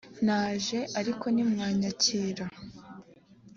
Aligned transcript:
naraje 0.25 0.79
ariko 0.99 1.25
ntimwanyakira 1.33 2.45